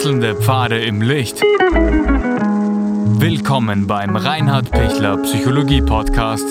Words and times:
Wechselnde 0.00 0.34
Pfade 0.34 0.82
im 0.82 1.02
Licht. 1.02 1.42
Willkommen 3.20 3.86
beim 3.86 4.16
Reinhard 4.16 4.70
Pichler 4.70 5.18
Psychologie 5.18 5.82
Podcast. 5.82 6.46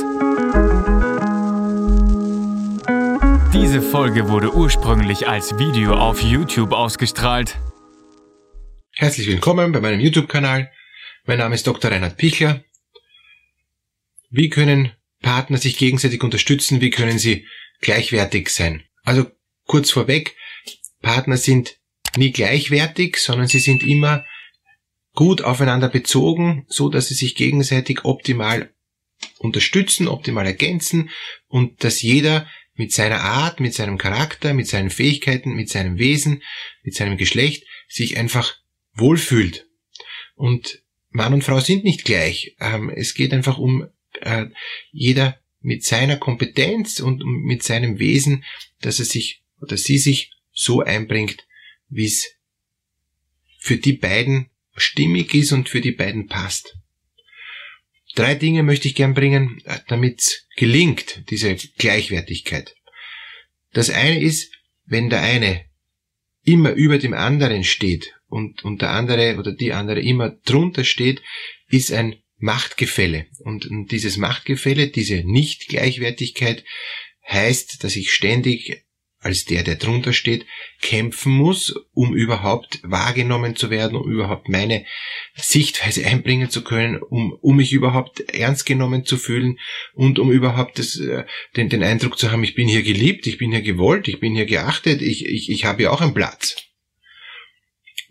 Diese 3.52 3.82
Folge 3.82 4.30
wurde 4.30 4.54
ursprünglich 4.54 5.28
als 5.28 5.58
Video 5.58 5.96
auf 5.96 6.22
YouTube 6.22 6.74
ausgestrahlt. 6.74 7.58
Herzlich 8.92 9.26
willkommen 9.26 9.72
bei 9.72 9.82
meinem 9.82 10.00
YouTube-Kanal. 10.00 10.72
Mein 11.26 11.40
Name 11.40 11.56
ist 11.56 11.66
Dr. 11.66 11.90
Reinhard 11.90 12.18
Pichler. 12.18 12.64
Wie 14.30 14.50
können 14.50 14.92
Partner 15.24 15.58
sich 15.58 15.80
gegenseitig 15.80 16.24
unterstützen? 16.24 16.82
Wie 16.82 16.92
können 16.92 17.18
sie 17.18 17.48
gleichwertig 17.82 18.50
sein? 18.50 18.84
Also 19.06 19.26
kurz 19.66 19.90
vorweg, 19.90 20.36
Partner 21.02 21.38
sind 21.38 21.79
nie 22.18 22.32
gleichwertig, 22.32 23.18
sondern 23.18 23.48
sie 23.48 23.60
sind 23.60 23.84
immer 23.84 24.26
gut 25.14 25.42
aufeinander 25.42 25.90
bezogen, 25.90 26.66
so 26.68 26.90
dass 26.90 27.08
sie 27.08 27.16
sich 27.16 27.36
gegenseitig 27.36 28.06
optimal 28.06 28.74
unterstützen, 29.38 30.08
optimal 30.08 30.46
ergänzen 30.46 31.10
und 31.48 31.84
dass 31.84 32.02
jeder 32.02 32.48
mit 32.74 32.94
seiner 32.94 33.22
Art, 33.22 33.60
mit 33.60 33.74
seinem 33.74 33.98
Charakter, 33.98 34.54
mit 34.54 34.68
seinen 34.68 34.90
Fähigkeiten, 34.90 35.54
mit 35.54 35.70
seinem 35.70 35.98
Wesen, 35.98 36.42
mit 36.84 36.96
seinem 36.96 37.18
Geschlecht 37.18 37.66
sich 37.90 38.18
einfach 38.18 38.56
wohlfühlt. 38.94 39.68
Und 40.36 40.82
Mann 41.10 41.34
und 41.34 41.44
Frau 41.44 41.60
sind 41.60 41.84
nicht 41.84 42.06
gleich. 42.06 42.56
Ähm, 42.60 42.90
es 42.90 43.16
geht 43.16 43.34
einfach 43.34 43.58
um 43.58 43.88
äh, 44.22 44.46
jeder 44.92 45.40
mit 45.60 45.84
seiner 45.84 46.16
Kompetenz 46.16 47.02
und 47.02 47.22
mit 47.26 47.64
seinem 47.64 48.00
Wesen, 48.00 48.46
dass 48.80 49.00
er 49.00 49.06
sich 49.06 49.44
oder 49.60 49.76
sie 49.76 49.98
sich 49.98 50.32
so 50.54 50.82
einbringt, 50.82 51.46
wie 51.90 52.06
es 52.06 52.28
für 53.60 53.78
die 53.78 53.94
beiden 53.94 54.50
stimmig 54.76 55.34
ist 55.34 55.52
und 55.52 55.70
für 55.70 55.82
die 55.82 55.92
beiden 55.92 56.28
passt. 56.28 56.78
Drei 58.16 58.36
Dinge 58.36 58.64
möchte 58.64 58.88
ich 58.88 58.96
gern 58.96 59.14
bringen, 59.14 59.62
damit 59.88 60.46
gelingt, 60.56 61.24
diese 61.30 61.56
Gleichwertigkeit. 61.78 62.76
Das 63.74 63.90
eine 63.90 64.20
ist, 64.20 64.52
wenn 64.86 65.10
der 65.10 65.22
eine 65.22 65.66
immer 66.44 66.72
über 66.72 66.98
dem 66.98 67.14
anderen 67.14 67.64
steht 67.64 68.16
und, 68.28 68.64
und 68.64 68.82
der 68.82 68.92
andere 68.92 69.38
oder 69.38 69.52
die 69.52 69.74
andere 69.74 70.02
immer 70.02 70.32
drunter 70.46 70.84
steht, 70.84 71.22
ist 71.68 71.92
ein 71.92 72.16
Machtgefälle. 72.38 73.28
Und, 73.40 73.66
und 73.68 73.92
dieses 73.92 74.18
Machtgefälle, 74.18 74.88
diese 74.88 75.24
Nicht-Gleichwertigkeit 75.26 76.64
heißt, 77.28 77.84
dass 77.84 77.96
ich 77.96 78.12
ständig 78.12 78.84
als 79.22 79.44
der, 79.44 79.64
der 79.64 79.76
drunter 79.76 80.14
steht, 80.14 80.46
kämpfen 80.82 81.34
muss, 81.34 81.76
um 81.94 82.16
überhaupt 82.16 82.80
wahrgenommen 82.84 83.56
zu 83.56 83.70
werden, 83.70 83.98
um 83.98 84.10
überhaupt 84.10 84.48
meine 84.48 84.86
Sichtweise 85.36 86.06
einbringen 86.06 86.50
zu 86.50 86.64
können, 86.64 86.98
um, 86.98 87.34
um 87.42 87.58
mich 87.58 87.74
überhaupt 87.74 88.22
ernst 88.22 88.66
genommen 88.66 89.06
zu 89.06 89.18
fühlen 89.18 89.60
und 89.94 90.20
um 90.20 90.32
überhaupt 90.32 90.80
das, 90.80 90.98
äh, 90.98 91.26
den, 91.58 91.68
den 91.68 91.84
Eindruck 91.84 92.18
zu 92.18 92.32
haben, 92.32 92.44
ich 92.44 92.56
bin 92.56 92.70
hier 92.70 92.84
geliebt, 92.84 93.28
ich 93.28 93.38
bin 93.38 93.52
hier 93.52 93.62
gewollt, 93.62 94.08
ich 94.08 94.22
bin 94.22 94.36
hier 94.36 94.46
geachtet, 94.46 95.02
ich, 95.02 95.26
ich, 95.26 95.50
ich 95.50 95.66
habe 95.66 95.80
hier 95.80 95.92
auch 95.92 96.02
einen 96.02 96.14
Platz. 96.14 96.56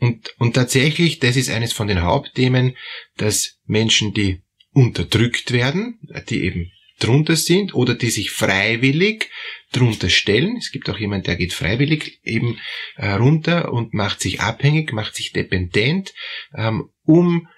Und, 0.00 0.34
und 0.38 0.54
tatsächlich, 0.54 1.18
das 1.20 1.36
ist 1.36 1.50
eines 1.50 1.72
von 1.72 1.88
den 1.88 2.02
Hauptthemen, 2.02 2.76
dass 3.16 3.58
Menschen, 3.64 4.12
die 4.12 4.42
unterdrückt 4.72 5.52
werden, 5.52 5.98
die 6.28 6.44
eben 6.44 6.70
drunter 6.98 7.36
sind 7.36 7.74
oder 7.74 7.94
die 7.94 8.10
sich 8.10 8.30
freiwillig 8.30 9.30
drunter 9.72 10.08
stellen. 10.08 10.56
Es 10.56 10.72
gibt 10.72 10.88
auch 10.90 10.98
jemand, 10.98 11.26
der 11.26 11.36
geht 11.36 11.52
freiwillig 11.52 12.20
eben 12.22 12.58
äh, 12.96 13.10
runter 13.12 13.72
und 13.72 13.94
macht 13.94 14.20
sich 14.20 14.40
abhängig, 14.40 14.92
macht 14.92 15.14
sich 15.14 15.32
dependent, 15.32 16.14
ähm, 16.54 16.90
um 17.04 17.48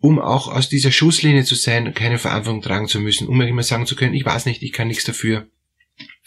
um 0.00 0.20
auch 0.20 0.46
aus 0.46 0.68
dieser 0.68 0.92
Schusslinie 0.92 1.42
zu 1.42 1.56
sein, 1.56 1.92
keine 1.92 2.18
Verantwortung 2.18 2.62
tragen 2.62 2.86
zu 2.86 3.00
müssen, 3.00 3.26
um 3.26 3.40
immer 3.40 3.64
sagen 3.64 3.84
zu 3.84 3.96
können, 3.96 4.14
ich 4.14 4.24
weiß 4.24 4.46
nicht, 4.46 4.62
ich 4.62 4.72
kann 4.72 4.86
nichts 4.86 5.02
dafür 5.02 5.48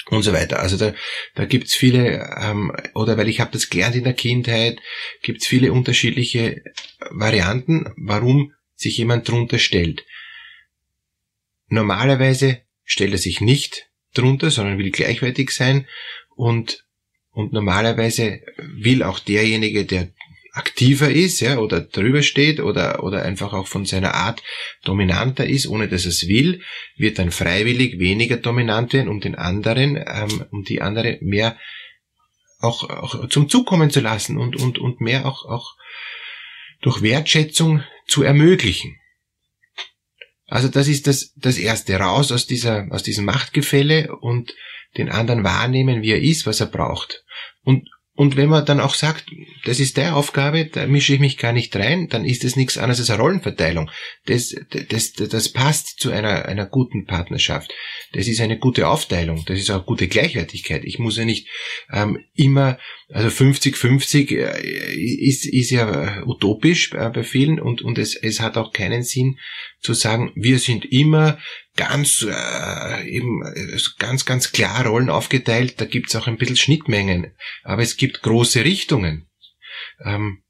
und 0.10 0.24
so 0.24 0.34
weiter. 0.34 0.60
Also 0.60 0.78
da, 0.78 0.94
da 1.36 1.46
gibt's 1.46 1.74
viele, 1.74 2.30
ähm, 2.42 2.74
oder 2.94 3.18
weil 3.18 3.30
ich 3.30 3.40
habe 3.40 3.52
das 3.52 3.70
gelernt 3.70 3.96
in 3.96 4.04
der 4.04 4.14
Kindheit, 4.14 4.80
gibt's 5.22 5.48
viele 5.48 5.72
unterschiedliche 5.72 6.64
Varianten, 7.12 7.94
warum 7.96 8.54
sich 8.76 8.98
jemand 8.98 9.28
drunter 9.30 9.60
stellt. 9.60 10.06
Normalerweise 11.72 12.62
stellt 12.84 13.14
er 13.14 13.18
sich 13.18 13.40
nicht 13.40 13.90
drunter, 14.14 14.52
sondern 14.52 14.78
will 14.78 14.92
gleichwertig 14.92 15.52
sein 15.52 15.88
und, 16.36 16.86
und 17.32 17.54
normalerweise 17.54 18.42
will 18.58 19.04
auch 19.04 19.20
derjenige, 19.20 19.86
der 19.86 20.10
aktiver 20.52 21.10
ist, 21.10 21.40
ja, 21.40 21.60
oder 21.60 21.80
drüber 21.80 22.24
steht 22.24 22.60
oder, 22.60 23.06
oder 23.06 23.24
einfach 23.24 23.54
auch 23.54 23.68
von 23.68 23.86
seiner 23.86 24.16
Art 24.16 24.44
dominanter 24.84 25.48
ist, 25.48 25.66
ohne 25.66 25.88
dass 25.88 26.04
er 26.04 26.10
es 26.10 26.28
will, 26.28 26.62
wird 26.98 27.20
dann 27.20 27.32
freiwillig 27.32 28.00
weniger 28.00 28.36
dominant 28.36 28.92
werden, 28.92 29.08
um 29.08 29.22
den 29.22 29.36
anderen, 29.36 29.96
ähm, 29.96 30.44
um 30.52 30.64
die 30.66 30.82
andere 30.82 31.20
mehr 31.22 31.58
auch, 32.60 32.90
auch 32.90 33.30
zum 33.30 33.48
Zug 33.48 33.66
kommen 33.66 33.92
zu 33.92 34.02
lassen 34.02 34.38
und, 34.38 34.58
und, 34.58 34.78
und 34.78 35.00
mehr 35.00 35.26
auch, 35.26 35.46
auch 35.46 35.78
durch 36.82 37.02
Wertschätzung 37.02 37.86
zu 38.08 38.24
ermöglichen. 38.24 39.01
Also 40.52 40.68
das 40.68 40.90
ist 40.90 41.08
das, 41.08 41.32
das 41.38 41.58
erste, 41.58 41.96
raus 41.96 42.30
aus 42.30 42.46
dieser, 42.46 42.86
aus 42.92 43.04
diesem 43.04 43.24
Machtgefälle 43.24 44.14
und 44.18 44.54
den 44.98 45.08
anderen 45.08 45.46
wahrnehmen, 45.46 46.02
wie 46.02 46.12
er 46.12 46.22
ist, 46.22 46.46
was 46.46 46.60
er 46.60 46.66
braucht. 46.66 47.24
Und, 47.64 47.88
und 48.16 48.36
wenn 48.36 48.50
man 48.50 48.66
dann 48.66 48.82
auch 48.82 48.94
sagt, 48.94 49.32
das 49.64 49.80
ist 49.80 49.98
deine 49.98 50.14
Aufgabe, 50.14 50.66
da 50.66 50.88
mische 50.88 51.14
ich 51.14 51.22
mich 51.22 51.38
gar 51.38 51.54
nicht 51.54 51.74
rein, 51.78 52.10
dann 52.10 52.26
ist 52.26 52.44
das 52.44 52.58
nichts 52.58 52.78
anderes 52.78 53.00
als 53.00 53.10
eine 53.10 53.22
Rollenverteilung. 53.22 53.90
Das, 54.26 54.54
das, 54.90 55.14
das, 55.14 55.50
passt 55.54 56.02
zu 56.02 56.12
einer, 56.12 56.44
einer 56.44 56.66
guten 56.66 57.06
Partnerschaft. 57.06 57.72
Das 58.12 58.28
ist 58.28 58.42
eine 58.42 58.60
gute 58.60 58.90
Aufteilung, 58.90 59.46
das 59.46 59.58
ist 59.58 59.70
auch 59.70 59.86
gute 59.86 60.10
Gleichwertigkeit. 60.10 60.84
Ich 60.84 61.00
muss 61.00 61.16
ja 61.16 61.24
nicht 61.24 61.48
ähm, 61.94 62.20
immer, 62.34 62.78
also 63.12 63.28
50-50 63.28 64.38
äh, 64.38 64.96
ist, 64.96 65.46
ist 65.46 65.70
ja 65.70 66.24
utopisch 66.26 66.94
äh, 66.94 67.10
bei 67.10 67.24
vielen 67.24 67.60
und, 67.60 67.82
und 67.82 67.98
es, 67.98 68.16
es 68.16 68.40
hat 68.40 68.58
auch 68.58 68.72
keinen 68.72 69.04
Sinn 69.04 69.38
zu 69.80 69.94
sagen, 69.94 70.32
wir 70.36 70.60
sind 70.60 70.86
immer 70.86 71.38
ganz 71.76 72.26
äh, 72.28 73.08
eben 73.10 73.44
äh, 73.46 73.78
ganz 74.00 74.26
ganz 74.26 74.52
klar 74.52 74.86
Rollen 74.86 75.10
aufgeteilt. 75.10 75.80
Da 75.82 75.86
gibt's 75.86 76.16
auch 76.16 76.28
ein 76.28 76.38
bisschen 76.38 76.58
Schnittmengen, 76.58 77.34
aber 77.64 77.82
es 77.82 77.98
gibt 77.98 78.22
große 78.22 78.64
Richtungen. 78.64 79.28
Ähm, 80.04 80.44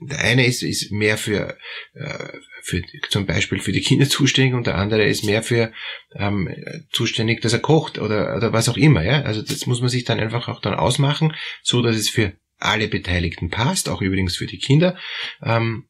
der 0.00 0.20
eine 0.20 0.46
ist, 0.46 0.62
ist 0.62 0.92
mehr 0.92 1.18
für, 1.18 1.56
äh, 1.94 2.28
für 2.62 2.82
zum 3.08 3.26
Beispiel 3.26 3.60
für 3.60 3.72
die 3.72 3.80
Kinder 3.80 4.08
zuständig 4.08 4.54
und 4.54 4.66
der 4.66 4.76
andere 4.76 5.04
ist 5.04 5.24
mehr 5.24 5.42
für 5.42 5.72
ähm, 6.14 6.48
zuständig, 6.92 7.40
dass 7.40 7.52
er 7.52 7.58
kocht 7.58 7.98
oder, 7.98 8.36
oder 8.36 8.52
was 8.52 8.68
auch 8.68 8.76
immer. 8.76 9.02
Ja? 9.02 9.22
Also 9.22 9.42
das 9.42 9.66
muss 9.66 9.80
man 9.80 9.88
sich 9.88 10.04
dann 10.04 10.20
einfach 10.20 10.48
auch 10.48 10.60
dann 10.60 10.74
ausmachen, 10.74 11.34
so 11.62 11.82
dass 11.82 11.96
es 11.96 12.08
für 12.08 12.34
alle 12.58 12.88
Beteiligten 12.88 13.50
passt, 13.50 13.88
auch 13.88 14.02
übrigens 14.02 14.36
für 14.36 14.46
die 14.46 14.58
Kinder. 14.58 14.96
Ähm, 15.42 15.88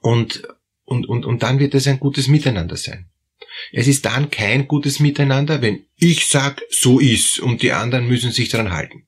und 0.00 0.42
und, 0.84 1.08
und, 1.08 1.24
und 1.24 1.42
dann 1.42 1.58
wird 1.58 1.74
es 1.74 1.86
ein 1.86 2.00
gutes 2.00 2.28
Miteinander 2.28 2.76
sein. 2.76 3.08
Es 3.70 3.86
ist 3.86 4.04
dann 4.04 4.30
kein 4.30 4.66
gutes 4.66 5.00
Miteinander, 5.00 5.62
wenn 5.62 5.86
ich 5.96 6.26
sag, 6.26 6.60
so 6.70 6.98
ist 6.98 7.38
und 7.38 7.62
die 7.62 7.72
anderen 7.72 8.08
müssen 8.08 8.32
sich 8.32 8.48
daran 8.48 8.72
halten 8.72 9.06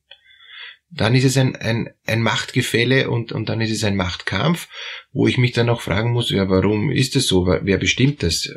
dann 0.96 1.14
ist 1.14 1.24
es 1.24 1.36
ein, 1.36 1.56
ein, 1.56 1.90
ein 2.06 2.22
Machtgefälle 2.22 3.10
und, 3.10 3.32
und 3.32 3.48
dann 3.48 3.60
ist 3.60 3.72
es 3.72 3.82
ein 3.84 3.96
Machtkampf, 3.96 4.68
wo 5.12 5.26
ich 5.26 5.38
mich 5.38 5.52
dann 5.52 5.68
auch 5.68 5.80
fragen 5.80 6.12
muss, 6.12 6.30
ja, 6.30 6.48
warum 6.48 6.90
ist 6.90 7.16
das 7.16 7.26
so? 7.26 7.46
Wer 7.46 7.78
bestimmt 7.78 8.22
das? 8.22 8.48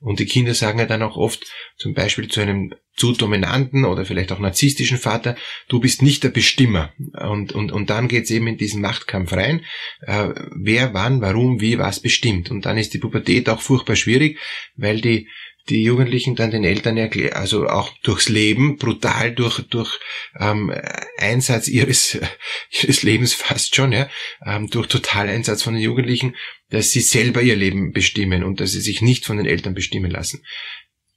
Und 0.00 0.20
die 0.20 0.26
Kinder 0.26 0.54
sagen 0.54 0.78
ja 0.78 0.86
dann 0.86 1.02
auch 1.02 1.16
oft, 1.16 1.44
zum 1.76 1.94
Beispiel 1.94 2.28
zu 2.28 2.40
einem 2.40 2.74
zu 2.96 3.12
dominanten 3.12 3.84
oder 3.84 4.04
vielleicht 4.04 4.30
auch 4.30 4.38
narzisstischen 4.38 4.98
Vater, 4.98 5.36
du 5.68 5.80
bist 5.80 6.00
nicht 6.00 6.22
der 6.22 6.28
Bestimmer. 6.28 6.92
Und, 7.28 7.52
und, 7.52 7.72
und 7.72 7.90
dann 7.90 8.06
geht's 8.06 8.30
eben 8.30 8.46
in 8.46 8.56
diesen 8.56 8.80
Machtkampf 8.80 9.32
rein, 9.32 9.64
äh, 10.02 10.28
wer, 10.54 10.94
wann, 10.94 11.20
warum, 11.20 11.60
wie, 11.60 11.78
was 11.78 11.98
bestimmt. 11.98 12.52
Und 12.52 12.66
dann 12.66 12.78
ist 12.78 12.94
die 12.94 12.98
Pubertät 12.98 13.48
auch 13.48 13.60
furchtbar 13.60 13.96
schwierig, 13.96 14.38
weil 14.76 15.00
die 15.00 15.28
die 15.68 15.82
Jugendlichen 15.82 16.36
dann 16.36 16.50
den 16.50 16.64
Eltern 16.64 16.96
erklären, 16.96 17.34
also 17.34 17.66
auch 17.68 17.90
durchs 18.02 18.28
Leben, 18.28 18.76
brutal 18.76 19.34
durch, 19.34 19.60
durch 19.68 19.98
ähm, 20.38 20.72
Einsatz 21.16 21.68
ihres, 21.68 22.18
ihres 22.70 23.02
Lebens 23.02 23.32
fast 23.32 23.74
schon, 23.74 23.92
ja, 23.92 24.08
ähm, 24.44 24.68
durch 24.68 24.88
Totaleinsatz 24.88 25.62
von 25.62 25.74
den 25.74 25.82
Jugendlichen, 25.82 26.36
dass 26.70 26.90
sie 26.90 27.00
selber 27.00 27.40
ihr 27.40 27.56
Leben 27.56 27.92
bestimmen 27.92 28.44
und 28.44 28.60
dass 28.60 28.72
sie 28.72 28.80
sich 28.80 29.00
nicht 29.00 29.24
von 29.24 29.38
den 29.38 29.46
Eltern 29.46 29.74
bestimmen 29.74 30.10
lassen. 30.10 30.44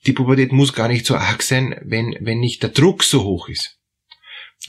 Die 0.05 0.13
Pubertät 0.13 0.53
muss 0.53 0.73
gar 0.73 0.87
nicht 0.87 1.05
so 1.05 1.15
arg 1.15 1.43
sein, 1.43 1.75
wenn, 1.83 2.15
wenn 2.21 2.39
nicht 2.39 2.63
der 2.63 2.69
Druck 2.69 3.03
so 3.03 3.23
hoch 3.23 3.49
ist. 3.49 3.77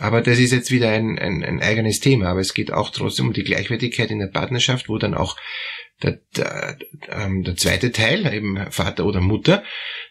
Aber 0.01 0.21
das 0.21 0.39
ist 0.39 0.53
jetzt 0.53 0.71
wieder 0.71 0.91
ein, 0.91 1.19
ein, 1.19 1.45
ein 1.45 1.61
eigenes 1.61 2.01
Thema, 2.01 2.29
aber 2.29 2.41
es 2.41 2.55
geht 2.55 2.73
auch 2.73 2.91
trotzdem 2.91 3.29
um 3.29 3.33
die 3.33 3.45
Gleichwertigkeit 3.45 4.11
in 4.11 4.19
der 4.19 4.29
Partnerschaft, 4.29 4.89
wo 4.89 4.99
dann 4.99 5.15
auch 5.15 5.37
der, 6.03 6.21
der, 6.37 6.79
ähm, 7.09 7.43
der 7.45 7.57
zweite 7.57 7.93
Teil, 7.93 8.33
eben 8.33 8.71
Vater 8.71 9.05
oder 9.05 9.21
Mutter, 9.21 9.65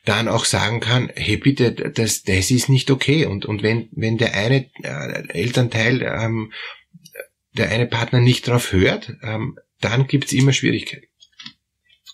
dann 0.06 0.28
auch 0.28 0.46
sagen 0.46 0.80
kann, 0.80 1.12
hey 1.16 1.38
bitte, 1.38 1.72
das, 1.72 2.24
das 2.24 2.52
ist 2.52 2.70
nicht 2.70 2.92
okay. 2.92 3.26
Und, 3.26 3.46
und 3.46 3.64
wenn, 3.64 3.90
wenn 3.92 4.18
der 4.18 4.34
eine 4.34 4.70
äh, 4.84 5.28
Elternteil 5.30 6.02
ähm, 6.02 6.52
der 7.54 7.70
eine 7.70 7.88
Partner 7.88 8.20
nicht 8.20 8.48
drauf 8.48 8.72
hört, 8.72 9.14
ähm, 9.24 9.58
dann 9.82 10.08
gibt's 10.08 10.34
immer 10.34 10.54
Schwierigkeiten. 10.54 11.08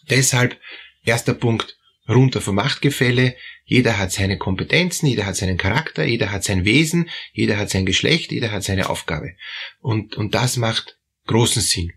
Deshalb 0.10 0.60
erster 1.06 1.34
Punkt, 1.34 1.78
runter 2.08 2.42
vom 2.42 2.56
Machtgefälle. 2.56 3.36
Jeder 3.66 3.98
hat 3.98 4.12
seine 4.12 4.38
Kompetenzen, 4.38 5.08
jeder 5.08 5.26
hat 5.26 5.36
seinen 5.36 5.58
Charakter, 5.58 6.04
jeder 6.04 6.32
hat 6.32 6.44
sein 6.44 6.66
Wesen, 6.66 7.10
jeder 7.32 7.58
hat 7.58 7.70
sein 7.70 7.86
Geschlecht, 7.86 8.32
jeder 8.32 8.52
hat 8.52 8.64
seine 8.64 8.90
Aufgabe. 8.90 9.36
Und, 9.80 10.16
und 10.16 10.36
das 10.36 10.58
macht 10.58 10.98
großen 11.28 11.62
Sinn. 11.62 11.94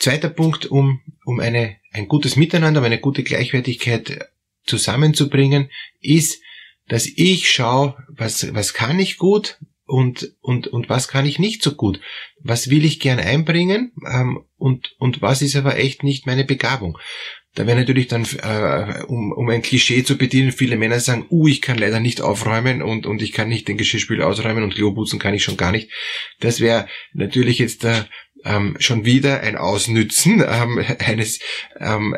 Zweiter 0.00 0.30
Punkt, 0.30 0.66
um, 0.66 1.00
um 1.26 1.40
eine, 1.40 1.76
ein 1.92 2.08
gutes 2.08 2.34
Miteinander, 2.34 2.80
um 2.80 2.86
eine 2.86 2.98
gute 2.98 3.22
Gleichwertigkeit 3.22 4.30
zusammenzubringen, 4.64 5.70
ist, 6.00 6.42
dass 6.88 7.06
ich 7.06 7.50
schaue, 7.50 7.96
was, 8.08 8.52
was 8.54 8.72
kann 8.72 8.98
ich 8.98 9.18
gut 9.18 9.58
und, 9.84 10.32
und, 10.40 10.68
und 10.68 10.88
was 10.88 11.06
kann 11.06 11.26
ich 11.26 11.38
nicht 11.38 11.62
so 11.62 11.74
gut. 11.74 12.00
Was 12.42 12.70
will 12.70 12.84
ich 12.84 12.98
gern 12.98 13.18
einbringen 13.18 13.92
ähm, 14.10 14.44
und, 14.56 14.94
und 14.98 15.20
was 15.20 15.42
ist 15.42 15.54
aber 15.54 15.76
echt 15.76 16.02
nicht 16.02 16.26
meine 16.26 16.44
Begabung. 16.44 16.96
Da 17.54 17.66
wäre 17.66 17.78
natürlich 17.78 18.06
dann, 18.06 18.24
äh, 18.24 19.02
um, 19.08 19.32
um 19.32 19.48
ein 19.48 19.62
Klischee 19.62 20.04
zu 20.04 20.16
bedienen, 20.16 20.52
viele 20.52 20.76
Männer 20.76 21.00
sagen, 21.00 21.26
uh, 21.30 21.48
ich 21.48 21.60
kann 21.60 21.78
leider 21.78 21.98
nicht 21.98 22.20
aufräumen 22.20 22.80
und, 22.80 23.06
und 23.06 23.20
ich 23.22 23.32
kann 23.32 23.48
nicht 23.48 23.66
den 23.66 23.76
Geschirrspül 23.76 24.22
ausräumen 24.22 24.62
und 24.62 24.76
Klo 24.76 24.94
putzen 24.94 25.18
kann 25.18 25.34
ich 25.34 25.42
schon 25.42 25.56
gar 25.56 25.72
nicht. 25.72 25.90
Das 26.38 26.60
wäre 26.60 26.86
natürlich 27.12 27.58
jetzt 27.58 27.84
äh, 27.84 28.04
ähm, 28.44 28.76
schon 28.78 29.04
wieder 29.04 29.40
ein 29.40 29.56
Ausnützen 29.56 30.44
ähm, 30.46 30.84
eines, 30.98 31.40
ähm, 31.78 32.16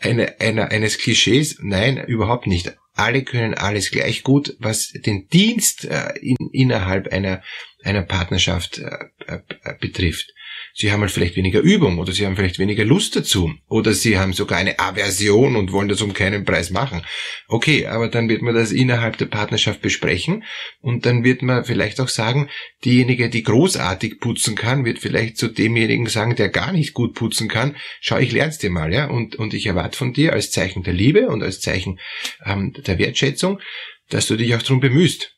eine, 0.00 0.40
einer, 0.40 0.70
eines 0.70 0.98
Klischees. 0.98 1.58
Nein, 1.60 1.98
überhaupt 1.98 2.46
nicht. 2.46 2.76
Alle 2.94 3.24
können 3.24 3.54
alles 3.54 3.90
gleich 3.90 4.22
gut, 4.22 4.56
was 4.60 4.92
den 4.92 5.28
Dienst 5.28 5.84
äh, 5.84 6.12
in, 6.20 6.36
innerhalb 6.52 7.12
einer, 7.12 7.42
einer 7.82 8.02
Partnerschaft 8.02 8.78
äh, 8.78 9.08
äh, 9.26 9.74
betrifft. 9.80 10.32
Sie 10.76 10.90
haben 10.90 11.02
halt 11.02 11.12
vielleicht 11.12 11.36
weniger 11.36 11.60
Übung 11.60 12.00
oder 12.00 12.12
sie 12.12 12.26
haben 12.26 12.34
vielleicht 12.34 12.58
weniger 12.58 12.84
Lust 12.84 13.14
dazu 13.14 13.54
oder 13.68 13.94
sie 13.94 14.18
haben 14.18 14.32
sogar 14.32 14.58
eine 14.58 14.80
Aversion 14.80 15.54
und 15.54 15.70
wollen 15.70 15.86
das 15.86 16.02
um 16.02 16.14
keinen 16.14 16.44
Preis 16.44 16.70
machen. 16.70 17.06
Okay, 17.46 17.86
aber 17.86 18.08
dann 18.08 18.28
wird 18.28 18.42
man 18.42 18.56
das 18.56 18.72
innerhalb 18.72 19.16
der 19.16 19.26
Partnerschaft 19.26 19.82
besprechen 19.82 20.42
und 20.80 21.06
dann 21.06 21.22
wird 21.22 21.42
man 21.42 21.64
vielleicht 21.64 22.00
auch 22.00 22.08
sagen, 22.08 22.50
diejenige, 22.84 23.30
die 23.30 23.44
großartig 23.44 24.18
putzen 24.18 24.56
kann, 24.56 24.84
wird 24.84 24.98
vielleicht 24.98 25.36
zu 25.36 25.46
demjenigen 25.46 26.08
sagen, 26.08 26.34
der 26.34 26.48
gar 26.48 26.72
nicht 26.72 26.92
gut 26.92 27.14
putzen 27.14 27.48
kann, 27.48 27.76
schau, 28.00 28.18
ich 28.18 28.32
lern's 28.32 28.58
dir 28.58 28.70
mal, 28.70 28.92
ja, 28.92 29.08
und, 29.08 29.36
und 29.36 29.54
ich 29.54 29.66
erwarte 29.66 29.96
von 29.96 30.12
dir 30.12 30.32
als 30.32 30.50
Zeichen 30.50 30.82
der 30.82 30.92
Liebe 30.92 31.28
und 31.28 31.44
als 31.44 31.60
Zeichen 31.60 32.00
ähm, 32.44 32.72
der 32.84 32.98
Wertschätzung, 32.98 33.60
dass 34.08 34.26
du 34.26 34.34
dich 34.34 34.52
auch 34.56 34.62
darum 34.62 34.80
bemühst. 34.80 35.33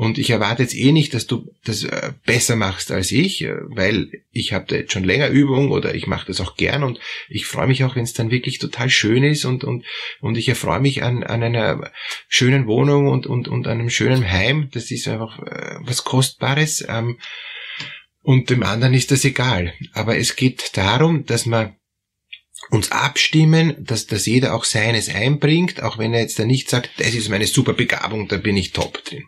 Und 0.00 0.16
ich 0.16 0.30
erwarte 0.30 0.62
jetzt 0.62 0.74
eh 0.74 0.92
nicht, 0.92 1.12
dass 1.12 1.26
du 1.26 1.52
das 1.62 1.84
äh, 1.84 2.14
besser 2.24 2.56
machst 2.56 2.90
als 2.90 3.12
ich, 3.12 3.42
äh, 3.42 3.54
weil 3.66 4.10
ich 4.32 4.54
habe 4.54 4.64
da 4.66 4.76
jetzt 4.76 4.94
schon 4.94 5.04
länger 5.04 5.28
Übung 5.28 5.70
oder 5.70 5.94
ich 5.94 6.06
mache 6.06 6.26
das 6.26 6.40
auch 6.40 6.56
gern 6.56 6.84
und 6.84 6.98
ich 7.28 7.44
freue 7.44 7.66
mich 7.66 7.84
auch, 7.84 7.96
wenn 7.96 8.04
es 8.04 8.14
dann 8.14 8.30
wirklich 8.30 8.58
total 8.58 8.88
schön 8.88 9.24
ist 9.24 9.44
und, 9.44 9.62
und, 9.62 9.84
und 10.22 10.38
ich 10.38 10.48
erfreue 10.48 10.80
mich 10.80 11.02
an, 11.02 11.22
an 11.22 11.42
einer 11.42 11.92
schönen 12.28 12.66
Wohnung 12.66 13.08
und, 13.08 13.26
und, 13.26 13.48
und 13.48 13.68
einem 13.68 13.90
schönen 13.90 14.26
Heim. 14.26 14.70
Das 14.72 14.90
ist 14.90 15.06
einfach 15.06 15.38
äh, 15.40 15.76
was 15.80 16.02
Kostbares. 16.02 16.82
Ähm, 16.88 17.18
und 18.22 18.48
dem 18.48 18.62
anderen 18.62 18.94
ist 18.94 19.10
das 19.10 19.26
egal. 19.26 19.74
Aber 19.92 20.16
es 20.16 20.34
geht 20.34 20.78
darum, 20.78 21.26
dass 21.26 21.44
man 21.44 21.76
uns 22.68 22.92
abstimmen, 22.92 23.74
dass, 23.78 24.06
dass 24.06 24.26
jeder 24.26 24.54
auch 24.54 24.64
seines 24.64 25.08
einbringt, 25.08 25.82
auch 25.82 25.98
wenn 25.98 26.12
er 26.12 26.20
jetzt 26.20 26.38
da 26.38 26.44
nicht 26.44 26.68
sagt, 26.70 26.90
das 26.98 27.14
ist 27.14 27.28
meine 27.28 27.46
super 27.46 27.72
Begabung, 27.72 28.28
da 28.28 28.36
bin 28.36 28.56
ich 28.56 28.72
top 28.72 29.04
drin. 29.04 29.24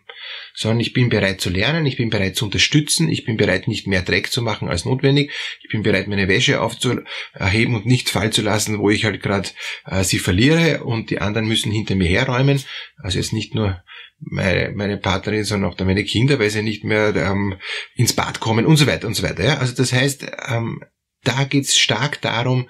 Sondern 0.55 0.79
ich 0.79 0.93
bin 0.93 1.09
bereit 1.09 1.41
zu 1.41 1.49
lernen, 1.49 1.85
ich 1.85 1.97
bin 1.97 2.09
bereit 2.09 2.35
zu 2.35 2.45
unterstützen, 2.45 3.09
ich 3.09 3.25
bin 3.25 3.35
bereit, 3.35 3.67
nicht 3.67 3.87
mehr 3.87 4.01
Dreck 4.01 4.31
zu 4.31 4.41
machen 4.41 4.69
als 4.69 4.85
notwendig, 4.85 5.31
ich 5.61 5.69
bin 5.71 5.83
bereit, 5.83 6.07
meine 6.07 6.27
Wäsche 6.27 6.61
aufzuheben 6.61 7.75
und 7.75 7.85
nicht 7.85 8.09
fallen 8.09 8.31
zu 8.31 8.43
lassen, 8.43 8.79
wo 8.79 8.89
ich 8.89 9.03
halt 9.03 9.21
gerade 9.21 9.49
äh, 9.85 10.03
sie 10.03 10.19
verliere 10.19 10.83
und 10.83 11.09
die 11.09 11.19
anderen 11.19 11.47
müssen 11.47 11.71
hinter 11.71 11.95
mir 11.95 12.07
herräumen. 12.07 12.61
Also 12.97 13.17
jetzt 13.17 13.33
nicht 13.33 13.55
nur 13.55 13.83
meine, 14.19 14.71
meine 14.73 14.97
Partnerin, 14.97 15.43
sondern 15.43 15.71
auch 15.71 15.79
meine 15.79 16.05
Kinder, 16.05 16.39
weil 16.39 16.49
sie 16.49 16.61
nicht 16.61 16.83
mehr 16.83 17.13
ähm, 17.15 17.57
ins 17.95 18.13
Bad 18.13 18.39
kommen 18.39 18.65
und 18.65 18.77
so 18.77 18.87
weiter 18.87 19.07
und 19.07 19.15
so 19.15 19.23
weiter. 19.23 19.43
Ja? 19.43 19.57
Also 19.57 19.75
das 19.75 19.91
heißt, 19.91 20.25
ähm, 20.47 20.81
da 21.23 21.43
geht's 21.45 21.77
stark 21.77 22.21
darum, 22.21 22.69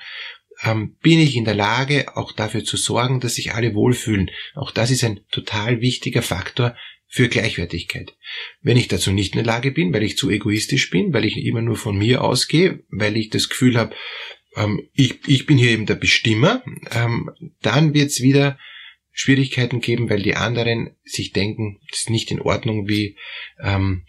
ähm, 0.64 0.96
bin 1.02 1.20
ich 1.20 1.36
in 1.36 1.46
der 1.46 1.56
Lage, 1.56 2.16
auch 2.16 2.32
dafür 2.32 2.64
zu 2.64 2.78
sorgen, 2.78 3.20
dass 3.20 3.36
sich 3.36 3.54
alle 3.54 3.74
wohlfühlen. 3.74 4.32
Auch 4.56 4.72
das 4.72 4.92
ist 4.92 5.04
ein 5.04 5.22
total 5.32 5.82
wichtiger 5.82 6.22
Faktor 6.22 6.76
für 7.08 7.28
Gleichwertigkeit. 7.28 8.16
Wenn 8.62 8.78
ich 8.78 8.88
dazu 8.88 9.12
nicht 9.12 9.36
in 9.36 9.44
der 9.44 9.54
Lage 9.54 9.72
bin, 9.72 9.94
weil 9.94 10.04
ich 10.04 10.18
zu 10.18 10.30
egoistisch 10.30 10.90
bin, 10.90 11.14
weil 11.14 11.26
ich 11.26 11.38
immer 11.38 11.62
nur 11.62 11.76
von 11.76 11.98
mir 11.98 12.24
ausgehe, 12.24 12.84
weil 12.90 13.18
ich 13.18 13.30
das 13.30 13.50
Gefühl 13.50 13.78
habe, 13.78 13.96
ähm, 14.56 14.90
ich, 14.94 15.20
ich 15.28 15.46
bin 15.46 15.58
hier 15.58 15.72
eben 15.72 15.86
der 15.86 15.96
Bestimmer, 15.96 16.64
ähm, 16.92 17.30
dann 17.62 17.94
wird 17.94 18.08
es 18.08 18.22
wieder 18.22 18.58
Schwierigkeiten 19.12 19.80
geben, 19.80 20.10
weil 20.10 20.24
die 20.24 20.36
anderen 20.36 20.96
sich 21.04 21.34
denken, 21.34 21.80
das 21.92 22.00
ist 22.00 22.10
nicht 22.10 22.32
in 22.32 22.42
Ordnung, 22.42 22.88
wie 22.88 23.16
ähm, 23.62 24.06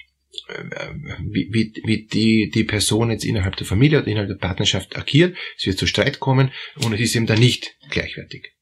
wie, 1.30 1.48
wie, 1.52 1.72
wie 1.84 2.06
die, 2.06 2.50
die 2.54 2.64
Person 2.64 3.10
jetzt 3.10 3.24
innerhalb 3.24 3.56
der 3.56 3.66
Familie 3.66 3.98
oder 3.98 4.08
innerhalb 4.08 4.28
der 4.28 4.46
Partnerschaft 4.46 4.96
agiert. 4.96 5.36
Es 5.56 5.66
wird 5.66 5.78
zu 5.78 5.86
Streit 5.86 6.20
kommen 6.20 6.52
und 6.82 6.92
es 6.92 7.00
ist 7.00 7.16
eben 7.16 7.26
dann 7.26 7.38
nicht 7.40 7.76
gleichwertig. 7.90 8.52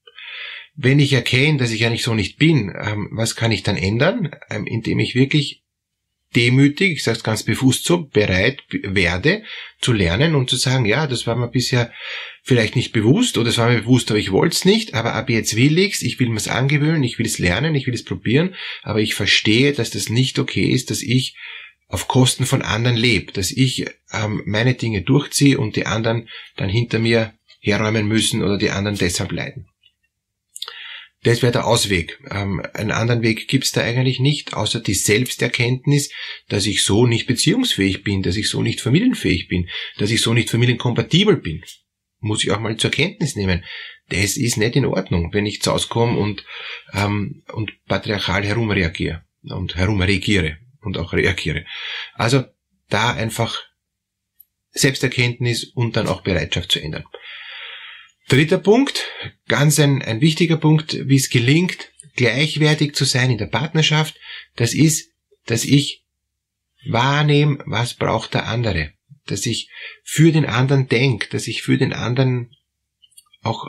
Wenn 0.75 0.99
ich 0.99 1.13
erkenne, 1.13 1.59
dass 1.59 1.71
ich 1.71 1.81
ja 1.81 1.89
nicht 1.89 2.03
so 2.03 2.15
nicht 2.15 2.37
bin, 2.37 2.73
ähm, 2.75 3.09
was 3.11 3.35
kann 3.35 3.51
ich 3.51 3.63
dann 3.63 3.77
ändern? 3.77 4.31
Ähm, 4.49 4.65
indem 4.65 4.99
ich 4.99 5.13
wirklich 5.13 5.63
demütig, 6.35 6.93
ich 6.93 7.03
sage 7.03 7.17
es 7.17 7.23
ganz 7.23 7.43
bewusst 7.43 7.85
so, 7.85 8.05
bereit 8.05 8.63
werde 8.71 9.43
zu 9.81 9.93
lernen 9.93 10.33
und 10.33 10.49
zu 10.49 10.55
sagen, 10.55 10.85
ja, 10.85 11.05
das 11.05 11.27
war 11.27 11.35
mir 11.35 11.49
bisher 11.49 11.93
vielleicht 12.43 12.75
nicht 12.75 12.91
bewusst 12.91 13.37
oder 13.37 13.49
es 13.49 13.57
war 13.57 13.69
mir 13.69 13.81
bewusst, 13.81 14.09
aber 14.09 14.19
ich 14.19 14.31
wollte 14.31 14.55
es 14.55 14.65
nicht, 14.65 14.95
aber 14.95 15.13
ab 15.13 15.29
jetzt 15.29 15.55
will 15.55 15.77
ich's, 15.77 16.01
ich 16.01 16.19
will 16.19 16.29
mir's 16.29 16.47
angewöhnen, 16.47 17.03
ich 17.03 17.19
will 17.19 17.25
es 17.25 17.39
lernen, 17.39 17.75
ich 17.75 17.85
will 17.85 17.93
es 17.93 18.03
probieren, 18.03 18.55
aber 18.81 18.99
ich 18.99 19.13
verstehe, 19.13 19.73
dass 19.73 19.91
das 19.91 20.09
nicht 20.09 20.39
okay 20.39 20.65
ist, 20.65 20.89
dass 20.89 21.01
ich 21.01 21.35
auf 21.87 22.07
Kosten 22.07 22.45
von 22.45 22.61
anderen 22.61 22.97
lebe, 22.97 23.31
dass 23.31 23.51
ich 23.51 23.85
ähm, 24.11 24.41
meine 24.45 24.73
Dinge 24.73 25.01
durchziehe 25.01 25.59
und 25.59 25.75
die 25.75 25.85
anderen 25.85 26.29
dann 26.55 26.69
hinter 26.69 26.99
mir 26.99 27.33
herräumen 27.59 28.07
müssen 28.07 28.43
oder 28.43 28.57
die 28.57 28.71
anderen 28.71 28.97
deshalb 28.97 29.31
leiden. 29.31 29.67
Das 31.23 31.41
wäre 31.41 31.53
der 31.53 31.65
Ausweg. 31.65 32.19
Ähm, 32.29 32.61
einen 32.73 32.91
anderen 32.91 33.21
Weg 33.21 33.47
gibt's 33.47 33.71
da 33.71 33.81
eigentlich 33.81 34.19
nicht, 34.19 34.53
außer 34.53 34.81
die 34.81 34.93
Selbsterkenntnis, 34.93 36.11
dass 36.49 36.65
ich 36.65 36.83
so 36.83 37.07
nicht 37.07 37.27
beziehungsfähig 37.27 38.03
bin, 38.03 38.23
dass 38.23 38.35
ich 38.35 38.49
so 38.49 38.61
nicht 38.61 38.81
familienfähig 38.81 39.47
bin, 39.47 39.69
dass 39.97 40.11
ich 40.11 40.21
so 40.21 40.33
nicht 40.33 40.49
familienkompatibel 40.49 41.37
bin. 41.37 41.63
Muss 42.19 42.43
ich 42.43 42.51
auch 42.51 42.59
mal 42.59 42.75
zur 42.75 42.91
Kenntnis 42.91 43.35
nehmen. 43.35 43.63
Das 44.09 44.35
ist 44.35 44.57
nicht 44.57 44.75
in 44.75 44.85
Ordnung, 44.85 45.33
wenn 45.33 45.45
ich 45.45 45.61
zu 45.61 45.71
Hause 45.71 45.87
komme 45.87 46.17
und, 46.17 46.43
ähm, 46.93 47.43
und 47.53 47.71
patriarchal 47.85 48.43
herumreagiere 48.43 49.23
und 49.43 49.75
herumregiere 49.75 50.57
und 50.83 50.97
auch 50.97 51.13
reagiere. 51.13 51.65
Also 52.13 52.43
da 52.89 53.13
einfach 53.13 53.61
Selbsterkenntnis 54.71 55.63
und 55.63 55.95
dann 55.95 56.07
auch 56.07 56.21
Bereitschaft 56.21 56.71
zu 56.71 56.79
ändern. 56.79 57.05
Dritter 58.29 58.57
Punkt, 58.57 59.11
ganz 59.47 59.79
ein, 59.79 60.01
ein 60.01 60.21
wichtiger 60.21 60.57
Punkt, 60.57 61.07
wie 61.07 61.15
es 61.15 61.29
gelingt, 61.29 61.91
gleichwertig 62.15 62.95
zu 62.95 63.05
sein 63.05 63.31
in 63.31 63.37
der 63.37 63.47
Partnerschaft, 63.47 64.19
das 64.55 64.73
ist, 64.73 65.11
dass 65.45 65.65
ich 65.65 66.03
wahrnehme, 66.87 67.59
was 67.65 67.95
braucht 67.95 68.33
der 68.33 68.47
andere, 68.47 68.93
dass 69.25 69.45
ich 69.45 69.69
für 70.03 70.31
den 70.31 70.45
anderen 70.45 70.87
denke, 70.87 71.27
dass 71.29 71.47
ich 71.47 71.63
für 71.63 71.77
den 71.77 71.93
anderen 71.93 72.55
auch, 73.41 73.67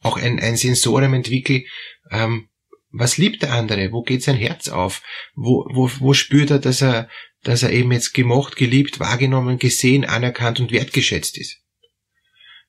auch 0.00 0.16
ein, 0.16 0.40
ein 0.40 0.56
Sensorium 0.56 1.14
entwickle, 1.14 1.64
ähm, 2.10 2.48
was 2.96 3.18
liebt 3.18 3.42
der 3.42 3.52
andere? 3.52 3.90
Wo 3.92 4.02
geht 4.02 4.22
sein 4.22 4.36
Herz 4.36 4.68
auf? 4.68 5.02
Wo, 5.34 5.66
wo, 5.72 5.90
wo 5.98 6.14
spürt 6.14 6.50
er, 6.50 6.58
dass 6.58 6.80
er, 6.80 7.08
dass 7.42 7.62
er 7.62 7.70
eben 7.70 7.92
jetzt 7.92 8.14
gemocht, 8.14 8.56
geliebt, 8.56 9.00
wahrgenommen, 9.00 9.58
gesehen, 9.58 10.04
anerkannt 10.04 10.60
und 10.60 10.70
wertgeschätzt 10.70 11.36
ist? 11.36 11.60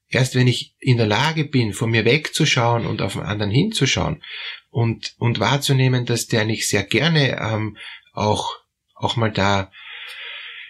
Erst 0.08 0.36
wenn 0.36 0.48
ich 0.48 0.76
in 0.80 0.98
der 0.98 1.08
Lage 1.08 1.46
bin, 1.46 1.74
von 1.74 1.92
mir 1.92 2.06
wegzuschauen 2.06 2.86
und 2.86 3.02
auf 3.02 3.14
den 3.14 3.24
anderen 3.24 3.52
hinzuschauen 3.52 4.24
und, 4.70 5.14
und 5.18 5.40
wahrzunehmen, 5.40 6.06
dass 6.06 6.28
der 6.28 6.46
nicht 6.46 6.68
sehr 6.68 6.84
gerne 6.84 7.40
ähm, 7.40 7.78
auch, 8.14 8.56
auch 8.96 9.16
mal 9.16 9.32
da 9.32 9.72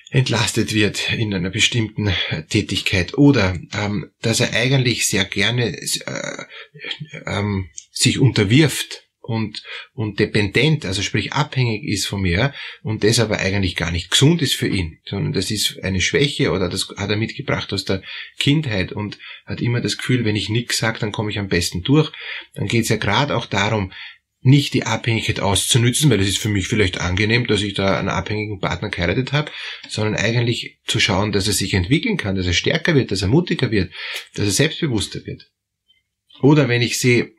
entlastet 0.09 0.73
wird 0.73 1.13
in 1.13 1.33
einer 1.33 1.49
bestimmten 1.49 2.13
Tätigkeit 2.49 3.17
oder 3.17 3.57
ähm, 3.73 4.11
dass 4.21 4.39
er 4.39 4.53
eigentlich 4.53 5.07
sehr 5.07 5.25
gerne 5.25 5.77
äh, 5.77 6.43
ähm, 7.25 7.69
sich 7.91 8.19
unterwirft 8.19 9.04
und, 9.25 9.63
und 9.93 10.19
dependent, 10.19 10.85
also 10.85 11.01
sprich 11.01 11.33
abhängig 11.33 11.83
ist 11.83 12.05
von 12.05 12.21
mir 12.21 12.53
und 12.83 13.03
das 13.03 13.19
aber 13.19 13.39
eigentlich 13.39 13.75
gar 13.75 13.91
nicht 13.91 14.11
gesund 14.11 14.41
ist 14.41 14.53
für 14.53 14.67
ihn, 14.67 14.99
sondern 15.05 15.33
das 15.33 15.49
ist 15.49 15.83
eine 15.83 15.99
Schwäche 15.99 16.51
oder 16.51 16.69
das 16.69 16.89
hat 16.95 17.09
er 17.09 17.17
mitgebracht 17.17 17.73
aus 17.73 17.85
der 17.85 18.03
Kindheit 18.37 18.91
und 18.91 19.17
hat 19.45 19.61
immer 19.61 19.81
das 19.81 19.97
Gefühl, 19.97 20.25
wenn 20.25 20.35
ich 20.35 20.49
nichts 20.49 20.77
sage, 20.77 20.99
dann 20.99 21.11
komme 21.11 21.31
ich 21.31 21.39
am 21.39 21.47
besten 21.47 21.81
durch. 21.81 22.11
Dann 22.53 22.67
geht 22.67 22.83
es 22.83 22.89
ja 22.89 22.97
gerade 22.97 23.35
auch 23.35 23.47
darum, 23.47 23.91
nicht 24.41 24.75
die 24.75 24.85
Abhängigkeit 24.85 25.39
auszunützen, 25.39 26.11
weil 26.11 26.21
es 26.21 26.27
ist 26.27 26.37
für 26.37 26.49
mich 26.49 26.67
vielleicht 26.67 27.01
angenehm, 27.01 27.47
dass 27.47 27.63
ich 27.63 27.73
da 27.73 27.97
einen 27.97 28.09
abhängigen 28.09 28.59
Partner 28.59 28.89
geheiratet 28.89 29.33
habe, 29.33 29.51
sondern 29.89 30.15
eigentlich 30.15 30.77
zu 30.85 30.99
schauen, 30.99 31.31
dass 31.31 31.47
er 31.47 31.53
sich 31.53 31.73
entwickeln 31.73 32.17
kann, 32.17 32.35
dass 32.35 32.45
er 32.45 32.53
stärker 32.53 32.93
wird, 32.93 33.09
dass 33.09 33.23
er 33.23 33.27
mutiger 33.27 33.71
wird, 33.71 33.91
dass 34.35 34.45
er 34.45 34.51
selbstbewusster 34.51 35.25
wird. 35.25 35.49
Oder 36.41 36.69
wenn 36.69 36.83
ich 36.83 36.99
sehe, 36.99 37.31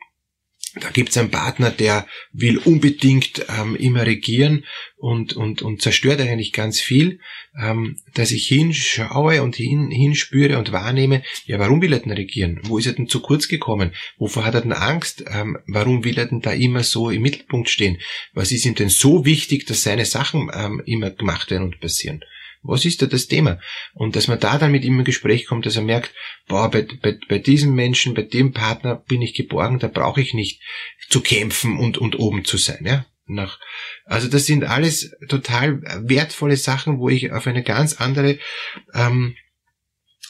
da 0.81 0.91
gibt 0.91 1.11
es 1.11 1.17
einen 1.17 1.31
Partner, 1.31 1.71
der 1.71 2.07
will 2.33 2.59
unbedingt 2.59 3.47
ähm, 3.49 3.77
immer 3.77 4.05
regieren 4.05 4.65
und, 4.97 5.35
und, 5.35 5.63
und 5.63 5.81
zerstört 5.81 6.21
eigentlich 6.21 6.53
ganz 6.53 6.81
viel, 6.81 7.21
ähm, 7.59 7.97
dass 8.15 8.31
ich 8.31 8.47
hinschaue 8.47 9.43
und 9.43 9.57
hin, 9.57 9.91
hinspüre 9.91 10.59
und 10.59 10.73
wahrnehme, 10.73 11.23
ja, 11.47 11.59
warum 11.59 11.81
will 11.81 11.93
er 11.93 12.01
denn 12.01 12.13
regieren? 12.13 12.61
Wo 12.63 12.77
ist 12.79 12.87
er 12.87 12.93
denn 12.93 13.09
zu 13.09 13.21
kurz 13.21 13.49
gekommen? 13.49 13.93
Wovor 14.19 14.45
hat 14.45 14.55
er 14.55 14.61
denn 14.61 14.73
Angst? 14.73 15.25
Ähm, 15.29 15.59
warum 15.67 16.05
will 16.05 16.19
er 16.19 16.27
denn 16.27 16.43
da 16.43 16.53
immer 16.53 16.83
so 16.83 17.11
im 17.11 17.23
Mittelpunkt 17.23 17.71
stehen? 17.71 17.99
Was 18.35 18.53
ist 18.53 18.67
ihm 18.67 18.75
denn 18.75 18.91
so 18.91 19.25
wichtig, 19.25 19.67
dass 19.67 19.83
seine 19.83 20.05
Sachen 20.05 20.51
ähm, 20.55 20.83
immer 20.85 21.11
gemacht 21.11 21.51
werden 21.51 21.65
und 21.65 21.81
passieren? 21.81 22.23
Was 22.67 22.85
ist 22.85 23.03
da 23.03 23.07
das 23.07 23.27
Thema? 23.27 23.59
Und 23.95 24.17
dass 24.17 24.29
man 24.29 24.41
da 24.41 24.59
dann 24.59 24.73
mit 24.73 24.85
ihm 24.85 24.99
im 24.99 25.05
Gespräch 25.05 25.47
kommt, 25.47 25.67
dass 25.67 25.77
er 25.77 25.83
merkt, 25.83 26.13
boah, 26.49 26.71
bei, 26.71 26.87
bei, 27.03 27.19
bei 27.29 27.39
diesem 27.39 27.75
Menschen, 27.75 28.15
bei 28.15 28.23
dem 28.23 28.53
Partner 28.53 28.97
bin 28.97 29.23
ich 29.23 29.35
geborgen, 29.35 29.79
da 29.79 29.89
brauche 29.89 30.21
ich 30.21 30.35
nicht 30.35 30.61
zu 31.09 31.21
kämpfen 31.21 31.79
und, 31.79 31.99
und 31.99 32.19
oben 32.19 32.45
zu 32.45 32.57
sein, 32.57 32.85
ja. 32.85 33.07
Nach, 33.29 33.59
also 34.05 34.29
das 34.29 34.47
sind 34.47 34.63
alles 34.63 35.11
total 35.29 35.83
wertvolle 36.03 36.57
Sachen, 36.57 37.01
wo 37.01 37.09
ich 37.09 37.33
auf 37.33 37.49
eine 37.49 37.65
ganz 37.65 37.95
andere 37.95 38.39
ähm, 38.95 39.35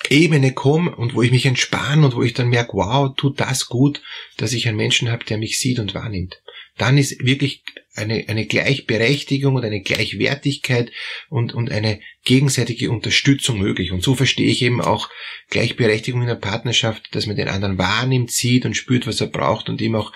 Ebene 0.09 0.52
komme 0.52 0.95
und 0.95 1.14
wo 1.14 1.23
ich 1.23 1.31
mich 1.31 1.47
entspanne 1.47 2.07
und 2.07 2.14
wo 2.14 2.23
ich 2.23 2.33
dann 2.33 2.49
merke, 2.49 2.73
wow, 2.75 3.14
tut 3.14 3.40
das 3.40 3.66
gut, 3.66 4.00
dass 4.38 4.52
ich 4.52 4.66
einen 4.66 4.76
Menschen 4.76 5.11
habe, 5.11 5.25
der 5.25 5.37
mich 5.37 5.59
sieht 5.59 5.78
und 5.78 5.95
wahrnimmt. 5.95 6.40
Dann 6.78 6.99
ist 6.99 7.23
wirklich 7.25 7.62
eine, 7.97 8.25
eine 8.29 8.47
Gleichberechtigung 8.47 9.55
und 9.55 9.65
eine 9.65 9.81
Gleichwertigkeit 9.81 10.93
und, 11.29 11.55
und 11.55 11.71
eine 11.71 12.00
gegenseitige 12.25 12.91
Unterstützung 12.91 13.59
möglich. 13.59 13.93
Und 13.93 14.03
so 14.03 14.15
verstehe 14.15 14.49
ich 14.49 14.62
eben 14.62 14.81
auch 14.81 15.09
Gleichberechtigung 15.50 16.23
in 16.23 16.29
der 16.29 16.35
Partnerschaft, 16.35 17.15
dass 17.15 17.26
man 17.26 17.37
den 17.37 17.49
anderen 17.49 17.79
wahrnimmt, 17.79 18.31
sieht 18.31 18.65
und 18.67 18.76
spürt, 18.76 19.07
was 19.07 19.21
er 19.21 19.29
braucht 19.29 19.69
und 19.69 19.81
ihm 19.81 19.95
auch 19.95 20.12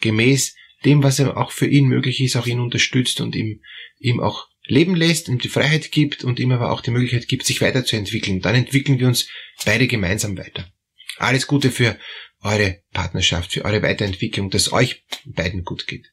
gemäß 0.00 0.54
dem, 0.84 1.02
was 1.02 1.18
er 1.18 1.36
auch 1.36 1.52
für 1.52 1.66
ihn 1.66 1.86
möglich 1.86 2.20
ist, 2.20 2.36
auch 2.36 2.46
ihn 2.46 2.60
unterstützt 2.60 3.20
und 3.20 3.34
ihm, 3.34 3.60
ihm 3.98 4.20
auch 4.20 4.48
leben 4.64 4.94
lässt, 4.94 5.28
ihm 5.28 5.38
die 5.38 5.48
Freiheit 5.48 5.90
gibt 5.90 6.24
und 6.24 6.38
ihm 6.38 6.52
aber 6.52 6.70
auch 6.70 6.80
die 6.80 6.90
Möglichkeit 6.90 7.28
gibt, 7.28 7.44
sich 7.44 7.60
weiterzuentwickeln. 7.60 8.40
Dann 8.40 8.54
entwickeln 8.54 8.98
wir 8.98 9.08
uns 9.08 9.28
beide 9.64 9.86
gemeinsam 9.86 10.38
weiter. 10.38 10.70
Alles 11.16 11.46
Gute 11.46 11.70
für 11.70 11.98
eure 12.42 12.82
Partnerschaft, 12.92 13.52
für 13.52 13.64
eure 13.64 13.82
Weiterentwicklung, 13.82 14.50
dass 14.50 14.72
euch 14.72 15.04
beiden 15.24 15.64
gut 15.64 15.86
geht. 15.86 16.12